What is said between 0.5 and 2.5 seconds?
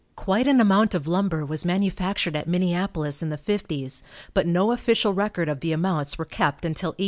amount of lumber was manufactured at